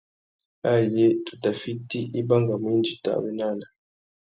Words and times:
Ayé 0.71 1.05
tu 1.25 1.33
tà 1.43 1.51
fiti, 1.61 2.01
i 2.19 2.21
bangamú 2.27 2.67
indi 2.75 2.91
tu 3.03 3.07
awénana. 3.17 3.65